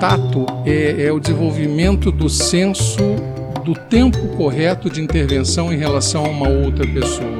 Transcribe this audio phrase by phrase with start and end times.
[0.00, 2.96] tato é, é o desenvolvimento do senso
[3.62, 7.38] do tempo correto de intervenção em relação a uma outra pessoa.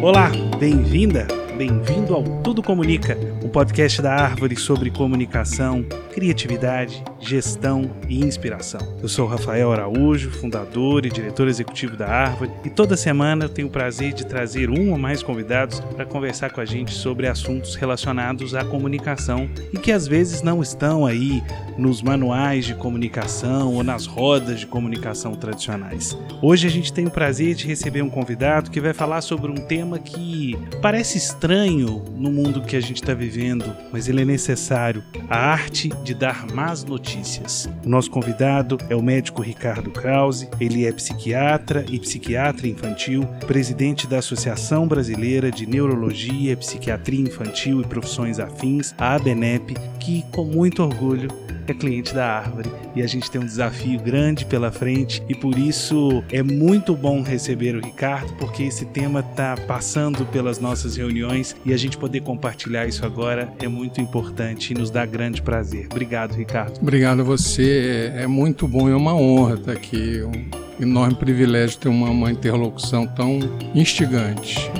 [0.00, 1.26] Olá, bem-vinda,
[1.56, 5.82] bem-vindo ao Tudo Comunica, um podcast da Árvore sobre comunicação,
[6.12, 8.80] criatividade, gestão e inspiração.
[9.02, 13.68] Eu sou Rafael Araújo, fundador e diretor executivo da Árvore, e toda semana eu tenho
[13.68, 17.74] o prazer de trazer um ou mais convidados para conversar com a gente sobre assuntos
[17.74, 21.42] relacionados à comunicação e que às vezes não estão aí
[21.78, 26.16] nos manuais de comunicação ou nas rodas de comunicação tradicionais.
[26.42, 29.56] Hoje a gente tem o prazer de receber um convidado que vai falar sobre um
[29.56, 35.02] tema que parece estranho no mundo que a gente está vivendo, mas ele é necessário:
[35.28, 37.68] a arte de dar más notícias.
[37.84, 44.06] O nosso convidado é o médico Ricardo Krause, ele é psiquiatra e psiquiatra infantil, presidente
[44.06, 50.82] da Associação Brasileira de Neurologia, Psiquiatria Infantil e Profissões Afins, a ABNEP, que com muito
[50.82, 51.28] orgulho
[51.72, 55.58] é cliente da Árvore e a gente tem um desafio grande pela frente e por
[55.58, 61.56] isso é muito bom receber o Ricardo porque esse tema está passando pelas nossas reuniões
[61.64, 65.86] e a gente poder compartilhar isso agora é muito importante e nos dá grande prazer.
[65.90, 66.78] Obrigado, Ricardo.
[66.80, 68.12] Obrigado a você.
[68.14, 70.22] É muito bom e é uma honra estar aqui.
[70.22, 73.38] Um enorme privilégio ter uma, uma interlocução tão
[73.74, 74.70] instigante.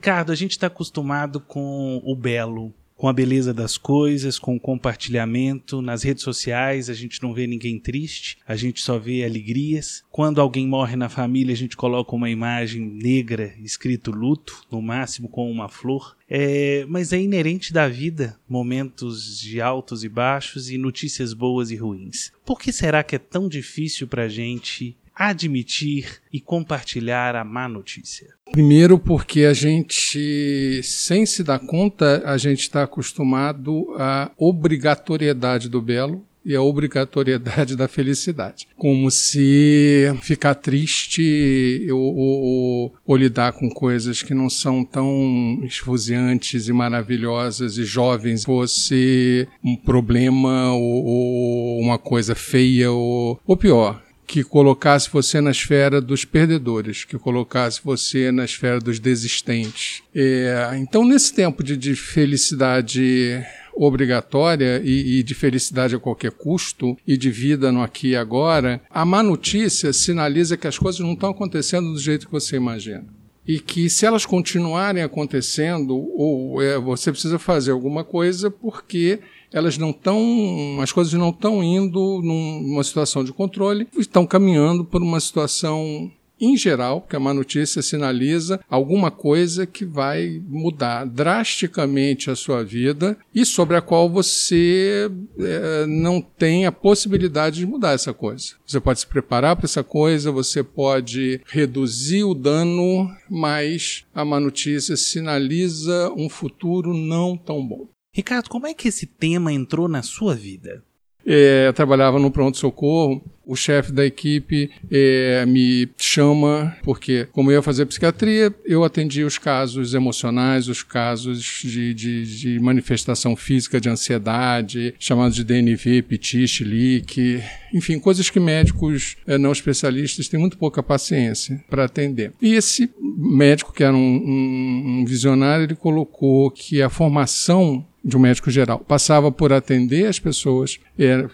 [0.00, 4.60] Ricardo, a gente está acostumado com o belo, com a beleza das coisas, com o
[4.60, 5.82] compartilhamento.
[5.82, 10.02] Nas redes sociais a gente não vê ninguém triste, a gente só vê alegrias.
[10.10, 15.28] Quando alguém morre na família, a gente coloca uma imagem negra escrito luto, no máximo
[15.28, 16.16] com uma flor.
[16.26, 21.76] É, mas é inerente da vida momentos de altos e baixos e notícias boas e
[21.76, 22.32] ruins.
[22.42, 27.68] Por que será que é tão difícil para a gente admitir e compartilhar a má
[27.68, 28.28] notícia?
[28.50, 35.80] Primeiro, porque a gente, sem se dar conta, a gente está acostumado à obrigatoriedade do
[35.80, 38.66] belo e a obrigatoriedade da felicidade.
[38.76, 46.68] Como se ficar triste ou, ou, ou, lidar com coisas que não são tão esfuziantes
[46.68, 54.44] e maravilhosas e jovens fosse um problema ou, ou uma coisa feia ou pior, que
[54.44, 60.04] colocasse você na esfera dos perdedores, que colocasse você na esfera dos desistentes.
[60.14, 66.96] É, então, nesse tempo de, de felicidade obrigatória e, e, de felicidade a qualquer custo
[67.04, 71.14] e de vida no aqui e agora, a má notícia sinaliza que as coisas não
[71.14, 73.19] estão acontecendo do jeito que você imagina.
[73.46, 79.20] E que se elas continuarem acontecendo, ou é, você precisa fazer alguma coisa porque
[79.52, 85.02] elas não estão, as coisas não estão indo numa situação de controle, estão caminhando por
[85.02, 92.30] uma situação em geral, porque a má notícia sinaliza alguma coisa que vai mudar drasticamente
[92.30, 97.92] a sua vida e sobre a qual você é, não tem a possibilidade de mudar
[97.92, 98.54] essa coisa.
[98.66, 104.40] Você pode se preparar para essa coisa, você pode reduzir o dano, mas a má
[104.40, 107.86] notícia sinaliza um futuro não tão bom.
[108.12, 110.82] Ricardo, como é que esse tema entrou na sua vida?
[111.24, 117.56] É, eu trabalhava no pronto-socorro, o chefe da equipe é, me chama, porque, como eu
[117.56, 123.80] ia fazer psiquiatria, eu atendia os casos emocionais, os casos de, de, de manifestação física
[123.80, 127.42] de ansiedade, chamados de DNV, PTIS, LIC,
[127.74, 132.32] enfim, coisas que médicos é, não especialistas têm muito pouca paciência para atender.
[132.40, 138.16] E esse médico, que era um, um, um visionário, ele colocou que a formação de
[138.16, 138.78] um médico geral.
[138.78, 140.78] Passava por atender as pessoas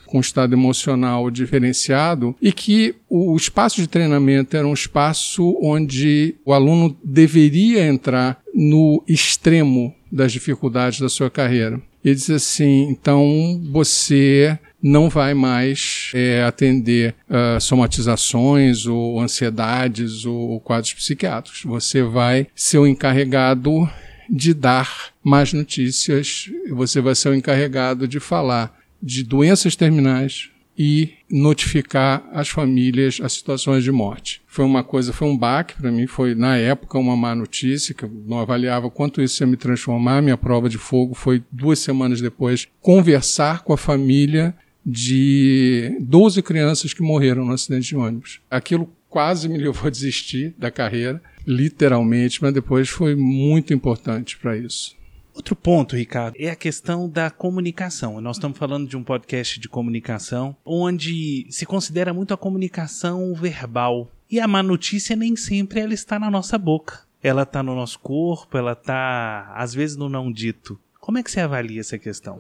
[0.07, 2.06] com estado emocional diferenciado
[2.41, 9.03] e que o espaço de treinamento era um espaço onde o aluno deveria entrar no
[9.09, 11.81] extremo das dificuldades da sua carreira.
[12.05, 20.61] Ele diz assim: então você não vai mais é, atender uh, somatizações ou ansiedades ou
[20.61, 21.63] quadros psiquiátricos.
[21.65, 23.89] Você vai ser o encarregado
[24.31, 31.15] de dar mais notícias, você vai ser o encarregado de falar de doenças terminais e
[31.31, 34.43] notificar as famílias as situações de morte.
[34.47, 38.05] Foi uma coisa, foi um baque para mim, foi na época uma má notícia, que
[38.05, 40.23] eu não avaliava quanto isso ia me transformar.
[40.23, 46.95] Minha prova de fogo foi duas semanas depois conversar com a família de 12 crianças
[46.95, 48.41] que morreram no acidente de ônibus.
[48.51, 54.57] Aquilo quase me levou a desistir da carreira literalmente, mas depois foi muito importante para
[54.57, 54.96] isso.
[55.37, 58.19] Outro ponto, Ricardo, é a questão da comunicação.
[58.23, 64.11] Nós estamos falando de um podcast de comunicação onde se considera muito a comunicação verbal.
[64.31, 67.05] E a má notícia nem sempre ela está na nossa boca.
[67.23, 70.79] ela está no nosso corpo, ela está, às vezes, no não dito.
[71.01, 72.39] Como é que você avalia essa questão?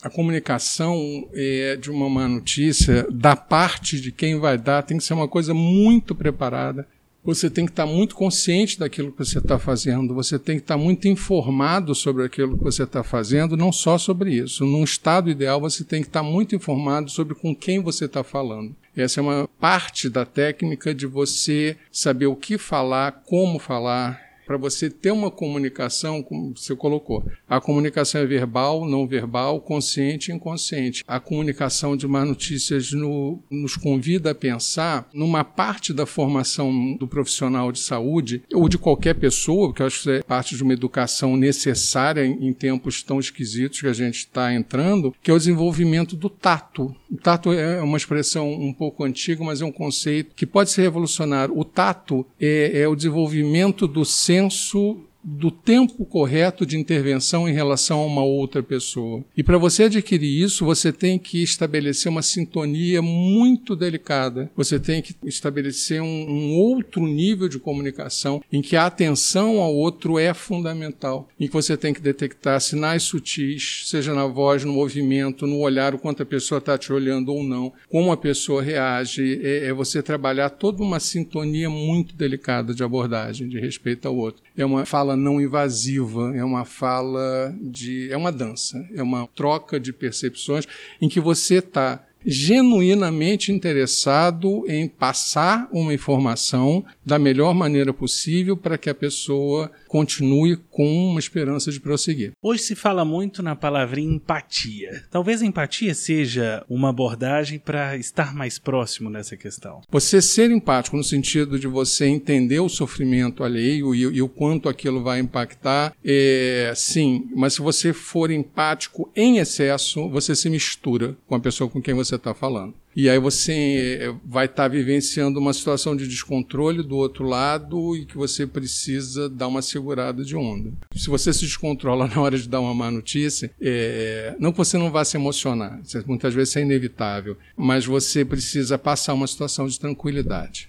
[0.00, 0.96] A comunicação
[1.34, 5.28] é, de uma má notícia, da parte de quem vai dar, tem que ser uma
[5.28, 6.86] coisa muito preparada.
[7.24, 10.78] Você tem que estar muito consciente daquilo que você está fazendo, você tem que estar
[10.78, 14.64] muito informado sobre aquilo que você está fazendo, não só sobre isso.
[14.64, 18.74] Num estado ideal, você tem que estar muito informado sobre com quem você está falando.
[18.96, 24.56] Essa é uma parte da técnica de você saber o que falar, como falar, para
[24.56, 27.22] você ter uma comunicação, como você colocou.
[27.46, 31.04] A comunicação é verbal, não verbal, consciente e inconsciente.
[31.06, 37.06] A comunicação de más notícias no, nos convida a pensar numa parte da formação do
[37.06, 40.72] profissional de saúde, ou de qualquer pessoa, porque eu acho que é parte de uma
[40.72, 45.38] educação necessária em, em tempos tão esquisitos que a gente está entrando, que é o
[45.38, 46.96] desenvolvimento do tato.
[47.10, 50.80] O tato é uma expressão um pouco antiga, mas é um conceito que pode ser
[50.82, 51.54] revolucionário.
[51.54, 57.52] O tato é, é o desenvolvimento do centro senso do tempo correto de intervenção em
[57.52, 59.24] relação a uma outra pessoa.
[59.36, 64.50] E para você adquirir isso, você tem que estabelecer uma sintonia muito delicada.
[64.56, 69.74] Você tem que estabelecer um, um outro nível de comunicação em que a atenção ao
[69.74, 74.72] outro é fundamental, em que você tem que detectar sinais sutis, seja na voz, no
[74.72, 78.62] movimento, no olhar, o quanto a pessoa está te olhando ou não, como a pessoa
[78.62, 79.40] reage.
[79.42, 84.42] É, é você trabalhar toda uma sintonia muito delicada de abordagem, de respeito ao outro.
[84.58, 88.10] É uma fala não invasiva, é uma fala de.
[88.10, 90.66] é uma dança, é uma troca de percepções
[91.00, 98.78] em que você está genuinamente interessado em passar uma informação da melhor maneira possível para
[98.78, 102.32] que a pessoa continue com uma esperança de prosseguir.
[102.42, 105.04] Hoje se fala muito na palavra empatia.
[105.10, 109.80] Talvez a empatia seja uma abordagem para estar mais próximo nessa questão.
[109.90, 114.68] Você ser empático no sentido de você entender o sofrimento alheio e, e o quanto
[114.68, 121.16] aquilo vai impactar, é, sim, mas se você for empático em excesso, você se mistura
[121.26, 122.74] com a pessoa com quem você está falando.
[122.94, 127.96] E aí você eh, vai estar tá vivenciando uma situação de descontrole do outro lado
[127.96, 130.72] e que você precisa dar uma segurada de onda.
[130.96, 134.76] Se você se descontrola na hora de dar uma má notícia, é, não que você
[134.76, 139.78] não vá se emocionar, muitas vezes é inevitável, mas você precisa passar uma situação de
[139.78, 140.68] tranquilidade.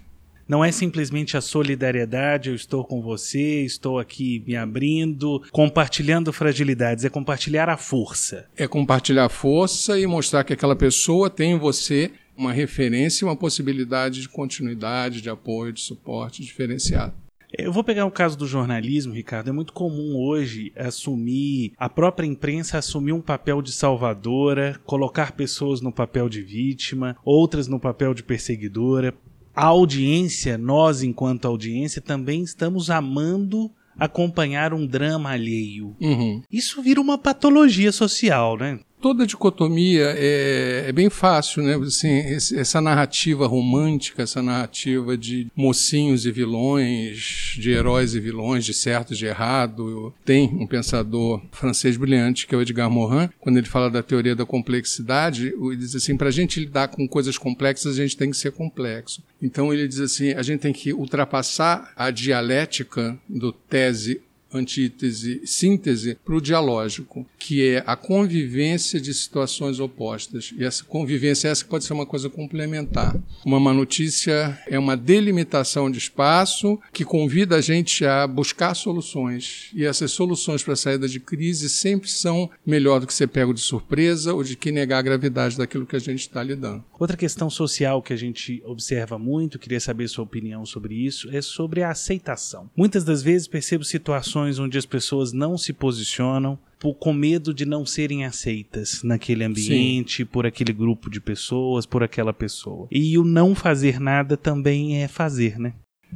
[0.50, 7.06] Não é simplesmente a solidariedade, eu estou com você, estou aqui me abrindo, compartilhando fragilidades,
[7.06, 8.48] é compartilhar a força.
[8.57, 13.28] É compartilhar a força e mostrar que aquela pessoa tem em você uma referência e
[13.28, 17.13] uma possibilidade de continuidade, de apoio, de suporte diferenciado.
[17.56, 19.50] Eu vou pegar o caso do jornalismo, Ricardo.
[19.50, 25.80] É muito comum hoje assumir, a própria imprensa assumir um papel de salvadora, colocar pessoas
[25.80, 29.13] no papel de vítima, outras no papel de perseguidora
[29.56, 35.96] a audiência, nós enquanto audiência, também estamos amando acompanhar um drama alheio.
[36.00, 36.42] Uhum.
[36.50, 38.80] Isso vira uma patologia social, né?
[39.01, 41.75] Toda dicotomia é, é, bem fácil, né?
[41.75, 42.19] Assim,
[42.57, 49.13] essa narrativa romântica, essa narrativa de mocinhos e vilões, de heróis e vilões, de certo
[49.13, 50.13] e de errado.
[50.24, 54.36] Tem um pensador francês brilhante, que é o Edgar Morin, quando ele fala da teoria
[54.36, 58.30] da complexidade, ele diz assim, para a gente lidar com coisas complexas, a gente tem
[58.30, 59.24] que ser complexo.
[59.42, 64.21] Então ele diz assim, a gente tem que ultrapassar a dialética do tese
[64.53, 70.53] antítese, síntese para o dialógico, que é a convivência de situações opostas.
[70.57, 73.15] E essa convivência essa pode ser uma coisa complementar.
[73.45, 79.69] Uma má notícia é uma delimitação de espaço que convida a gente a buscar soluções.
[79.73, 83.53] E essas soluções para a saída de crise sempre são melhor do que ser pego
[83.53, 86.83] de surpresa ou de que negar a gravidade daquilo que a gente está lidando.
[86.99, 91.41] Outra questão social que a gente observa muito, queria saber sua opinião sobre isso, é
[91.41, 92.69] sobre a aceitação.
[92.75, 97.54] Muitas das vezes percebo situações situações onde as pessoas não se posicionam por, com medo
[97.54, 100.26] de não serem aceitas naquele ambiente, Sim.
[100.26, 102.88] por aquele grupo de pessoas, por aquela pessoa.
[102.92, 105.74] E o não fazer nada também é fazer, né?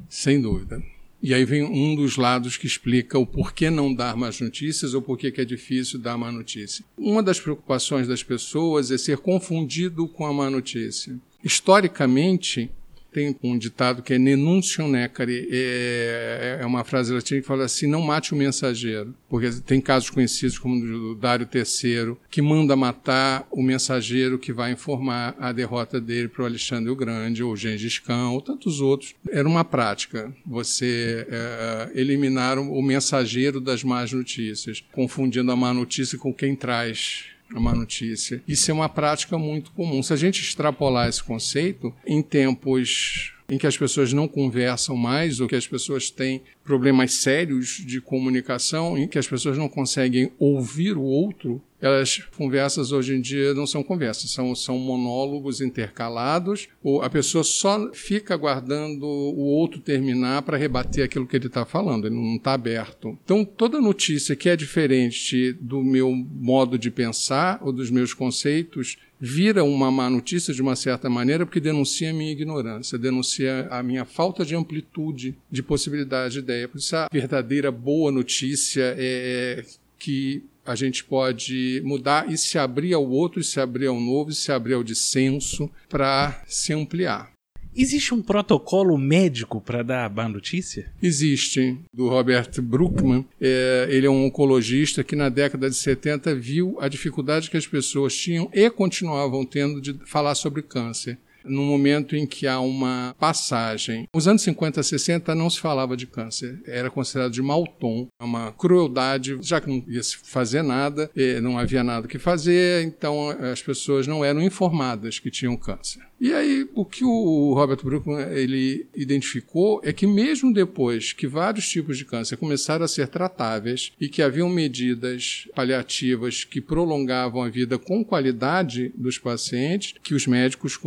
[0.07, 0.81] Sem dúvida.
[1.21, 5.01] E aí vem um dos lados que explica o porquê não dar más notícias ou
[5.01, 6.83] porquê que é difícil dar má notícia.
[6.97, 11.15] Uma das preocupações das pessoas é ser confundido com a má notícia.
[11.41, 12.69] Historicamente,
[13.13, 17.87] tem um ditado que é nenuncio necari, é, é uma frase latina que fala assim,
[17.87, 20.75] não mate o mensageiro, porque tem casos conhecidos como
[21.11, 26.43] o Dário III, que manda matar o mensageiro que vai informar a derrota dele para
[26.43, 29.13] o Alexandre o Grande, ou Gengis Khan, ou tantos outros.
[29.29, 36.17] Era uma prática, você é, eliminar o mensageiro das más notícias, confundindo a má notícia
[36.17, 38.43] com quem traz é uma notícia.
[38.47, 40.01] Isso é uma prática muito comum.
[40.01, 45.39] Se a gente extrapolar esse conceito, em tempos em que as pessoas não conversam mais,
[45.39, 50.31] ou que as pessoas têm problemas sérios de comunicação, em que as pessoas não conseguem
[50.39, 56.69] ouvir o outro, elas conversas hoje em dia não são conversas, são, são monólogos intercalados,
[56.81, 61.65] ou a pessoa só fica aguardando o outro terminar para rebater aquilo que ele está
[61.65, 63.17] falando, ele não está aberto.
[63.25, 68.97] Então, toda notícia que é diferente do meu modo de pensar ou dos meus conceitos,
[69.25, 73.81] vira uma má notícia de uma certa maneira porque denuncia a minha ignorância, denuncia a
[73.81, 76.67] minha falta de amplitude de possibilidade de ideia.
[76.67, 79.63] Por isso, a verdadeira boa notícia é
[79.97, 84.51] que a gente pode mudar e se abrir ao outro, se abrir ao novo, se
[84.51, 87.32] abrir ao dissenso para se ampliar.
[87.75, 90.91] Existe um protocolo médico para dar a má notícia?
[91.01, 93.25] Existe, do Robert Bruckman.
[93.41, 97.65] É, ele é um oncologista que na década de 70 viu a dificuldade que as
[97.65, 103.15] pessoas tinham e continuavam tendo de falar sobre câncer no momento em que há uma
[103.19, 104.07] passagem.
[104.13, 108.51] Nos anos 50, 60 não se falava de câncer, era considerado de mau tom, uma
[108.51, 111.09] crueldade, já que não ia se fazer nada,
[111.41, 116.01] não havia nada que fazer, então as pessoas não eram informadas que tinham câncer.
[116.19, 121.67] E aí, o que o Robert Bruckman ele identificou é que mesmo depois que vários
[121.67, 127.49] tipos de câncer começaram a ser tratáveis e que haviam medidas paliativas que prolongavam a
[127.49, 130.77] vida com qualidade dos pacientes, que os médicos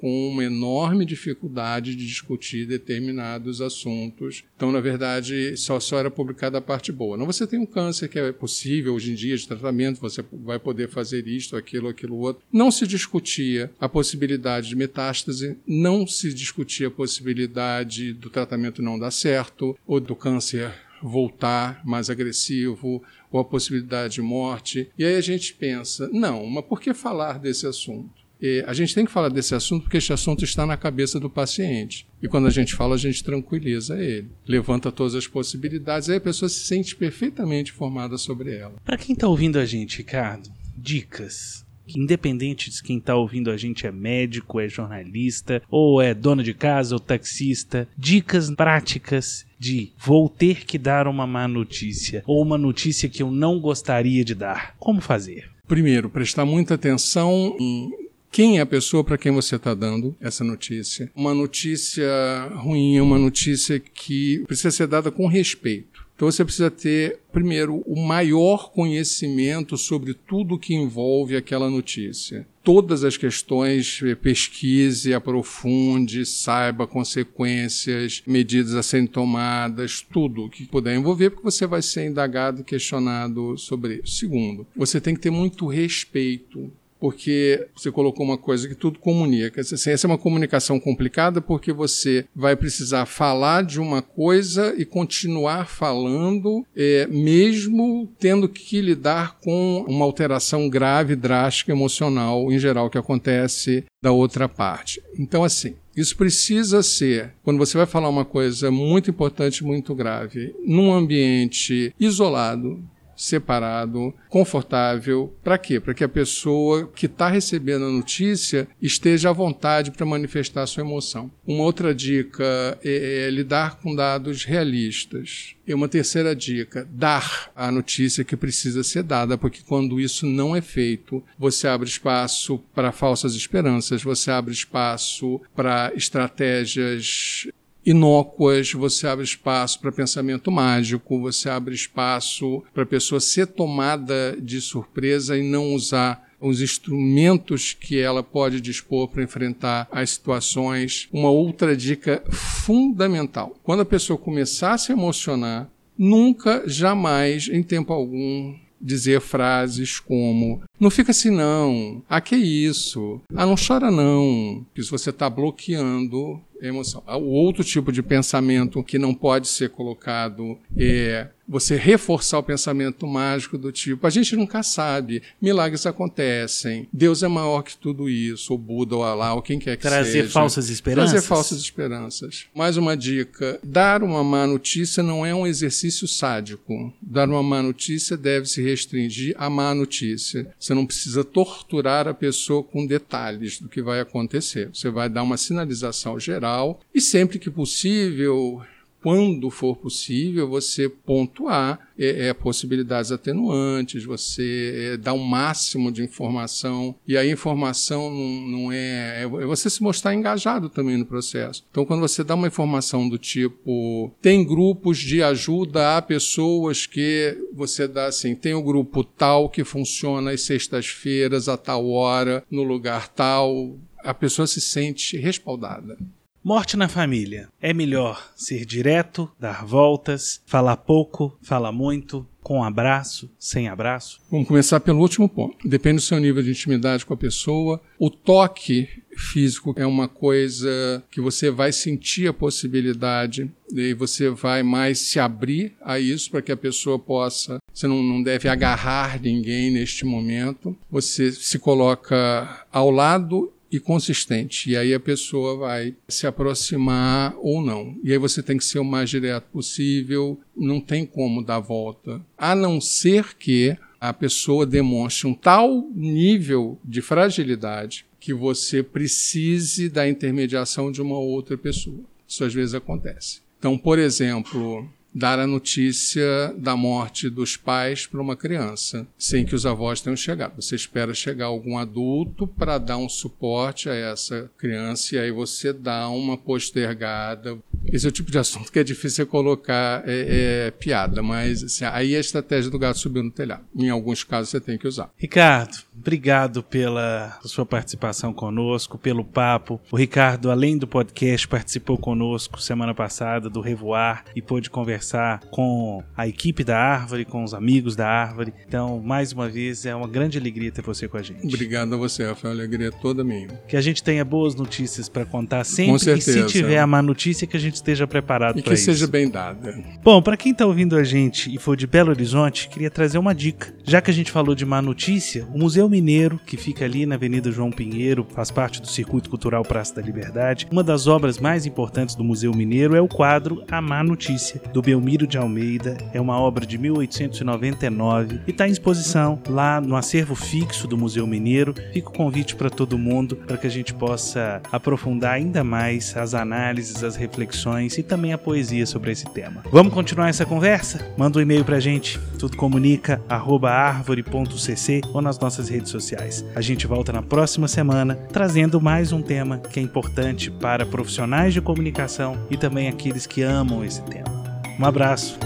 [0.00, 4.44] com uma enorme dificuldade de discutir determinados assuntos.
[4.56, 7.16] Então, na verdade, só, só era publicada a parte boa.
[7.16, 10.58] Não, você tem um câncer que é possível hoje em dia de tratamento, você vai
[10.58, 12.42] poder fazer isto, aquilo, aquilo outro.
[12.52, 18.98] Não se discutia a possibilidade de metástase, não se discutia a possibilidade do tratamento não
[18.98, 20.72] dar certo, ou do câncer
[21.02, 24.90] voltar mais agressivo, ou a possibilidade de morte.
[24.98, 28.19] E aí a gente pensa, não, mas por que falar desse assunto?
[28.40, 31.28] E a gente tem que falar desse assunto porque esse assunto está na cabeça do
[31.28, 32.06] paciente.
[32.22, 36.20] E quando a gente fala, a gente tranquiliza ele, levanta todas as possibilidades, aí a
[36.20, 38.74] pessoa se sente perfeitamente informada sobre ela.
[38.84, 41.64] Para quem está ouvindo a gente, Ricardo, dicas
[41.96, 46.54] independente de quem está ouvindo a gente é médico, é jornalista, ou é dono de
[46.54, 52.56] casa, ou taxista, dicas práticas de vou ter que dar uma má notícia, ou uma
[52.56, 54.74] notícia que eu não gostaria de dar.
[54.78, 55.50] Como fazer?
[55.66, 57.90] Primeiro, prestar muita atenção em
[58.30, 61.10] quem é a pessoa para quem você está dando essa notícia.
[61.14, 62.08] Uma notícia
[62.54, 66.08] ruim, uma notícia que precisa ser dada com respeito.
[66.20, 72.46] Então você precisa ter, primeiro, o maior conhecimento sobre tudo que envolve aquela notícia.
[72.62, 80.94] Todas as questões, eh, pesquise, aprofunde, saiba consequências, medidas a serem tomadas, tudo que puder
[80.94, 84.18] envolver, porque você vai ser indagado questionado sobre isso.
[84.18, 86.70] Segundo, você tem que ter muito respeito
[87.00, 89.60] porque você colocou uma coisa que tudo comunica.
[89.60, 95.66] Essa é uma comunicação complicada porque você vai precisar falar de uma coisa e continuar
[95.66, 102.98] falando, é, mesmo tendo que lidar com uma alteração grave, drástica, emocional, em geral, que
[102.98, 105.02] acontece da outra parte.
[105.18, 110.54] Então, assim, isso precisa ser, quando você vai falar uma coisa muito importante, muito grave,
[110.64, 112.82] num ambiente isolado,
[113.20, 115.34] separado, confortável.
[115.44, 115.78] Para quê?
[115.78, 120.82] Para que a pessoa que está recebendo a notícia esteja à vontade para manifestar sua
[120.82, 121.30] emoção.
[121.46, 125.54] Uma outra dica é, é lidar com dados realistas.
[125.66, 130.56] E uma terceira dica, dar a notícia que precisa ser dada, porque quando isso não
[130.56, 137.46] é feito, você abre espaço para falsas esperanças, você abre espaço para estratégias
[137.84, 144.36] inócuas, você abre espaço para pensamento mágico, você abre espaço para a pessoa ser tomada
[144.40, 151.08] de surpresa e não usar os instrumentos que ela pode dispor para enfrentar as situações.
[151.12, 155.68] Uma outra dica fundamental: quando a pessoa começar a se emocionar,
[155.98, 163.20] nunca, jamais, em tempo algum, dizer frases como não fica assim não, ah que isso,
[163.36, 167.02] ah não chora não, isso você está bloqueando a emoção.
[167.06, 173.04] O outro tipo de pensamento que não pode ser colocado é você reforçar o pensamento
[173.08, 178.52] mágico do tipo, a gente nunca sabe, milagres acontecem, Deus é maior que tudo isso,
[178.52, 180.18] ou Buda, ou Alá, ou quem quer que Trazer seja.
[180.18, 181.10] Trazer falsas esperanças.
[181.10, 182.46] Trazer falsas esperanças.
[182.54, 186.92] Mais uma dica, dar uma má notícia não é um exercício sádico.
[187.02, 190.46] Dar uma má notícia deve se restringir à má notícia.
[190.70, 194.70] Você não precisa torturar a pessoa com detalhes do que vai acontecer.
[194.72, 198.62] Você vai dar uma sinalização geral e sempre que possível
[199.02, 206.02] quando for possível, você pontuar é, é, possibilidades atenuantes, você é, dá um máximo de
[206.02, 211.06] informação, e a informação não, não é, é, é você se mostrar engajado também no
[211.06, 211.64] processo.
[211.70, 217.36] Então, quando você dá uma informação do tipo, tem grupos de ajuda a pessoas que
[217.52, 222.62] você dá assim, tem o grupo tal que funciona às sextas-feiras, a tal hora, no
[222.62, 225.98] lugar tal, a pessoa se sente respaldada.
[226.42, 227.48] Morte na família.
[227.60, 234.22] É melhor ser direto, dar voltas, falar pouco, falar muito, com abraço, sem abraço?
[234.30, 235.68] Vamos começar pelo último ponto.
[235.68, 237.78] Depende do seu nível de intimidade com a pessoa.
[237.98, 244.62] O toque físico é uma coisa que você vai sentir a possibilidade e você vai
[244.62, 247.58] mais se abrir a isso para que a pessoa possa.
[247.70, 250.74] Você não, não deve agarrar ninguém neste momento.
[250.90, 254.70] Você se coloca ao lado e consistente.
[254.70, 257.96] E aí a pessoa vai se aproximar ou não.
[258.02, 262.20] E aí você tem que ser o mais direto possível, não tem como dar volta.
[262.36, 269.88] A não ser que a pessoa demonstre um tal nível de fragilidade que você precise
[269.88, 272.00] da intermediação de uma outra pessoa.
[272.26, 273.40] Isso às vezes acontece.
[273.58, 279.54] Então, por exemplo, dar a notícia da morte dos pais para uma criança, sem que
[279.54, 280.60] os avós tenham chegado.
[280.60, 285.72] Você espera chegar algum adulto para dar um suporte a essa criança e aí você
[285.72, 287.58] dá uma postergada.
[287.86, 291.84] Esse é o tipo de assunto que é difícil colocar é, é, piada, mas assim,
[291.84, 293.64] aí é a estratégia do gato subir no telhado.
[293.76, 295.10] Em alguns casos você tem que usar.
[295.16, 299.80] Ricardo, obrigado pela sua participação conosco, pelo papo.
[299.90, 306.02] O Ricardo, além do podcast, participou conosco semana passada do Revoar e pôde conversar com
[306.16, 308.52] a equipe da Árvore, com os amigos da Árvore.
[308.66, 311.46] Então, mais uma vez, é uma grande alegria ter você com a gente.
[311.46, 312.54] Obrigado a você, Rafael.
[312.54, 313.48] A alegria é toda minha.
[313.68, 315.92] Que a gente tenha boas notícias para contar sempre.
[315.92, 316.38] Com certeza.
[316.38, 318.84] E se tiver a má notícia, que a gente esteja preparado para isso.
[318.84, 319.78] E que seja bem dada.
[320.02, 323.34] Bom, para quem está ouvindo a gente e for de Belo Horizonte, queria trazer uma
[323.34, 323.74] dica.
[323.84, 327.16] Já que a gente falou de má notícia, o Museu Mineiro, que fica ali na
[327.16, 330.68] Avenida João Pinheiro, faz parte do Circuito Cultural Praça da Liberdade.
[330.70, 334.80] Uma das obras mais importantes do Museu Mineiro é o quadro A Má Notícia, do
[334.80, 335.98] Belmiro de Almeida.
[336.14, 341.26] É uma obra de 1899 e está em exposição lá no acervo fixo do Museu
[341.26, 341.74] Mineiro.
[341.92, 346.34] Fica o convite para todo mundo para que a gente possa aprofundar ainda mais as
[346.34, 349.64] análises, as reflexões e também a poesia sobre esse tema.
[349.72, 351.12] Vamos continuar essa conversa?
[351.18, 356.44] Manda um e-mail para a gente, tudocomunica@arvore.cc ou nas nossas redes sociais.
[356.54, 361.52] A gente volta na próxima semana trazendo mais um tema que é importante para profissionais
[361.52, 364.30] de comunicação e também aqueles que amam esse tema.
[364.78, 365.38] Um abraço.